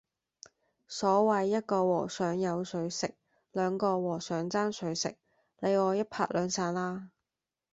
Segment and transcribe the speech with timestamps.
[0.87, 3.13] 所謂一個和尚有水食，
[3.51, 5.15] 兩個和尚爭水食，
[5.59, 7.11] 你我一拍兩散啦